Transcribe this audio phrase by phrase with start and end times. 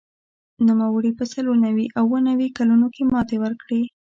[0.67, 3.81] نوموړي په څلور نوي او اووه نوي کلونو کې ماتې ورکړې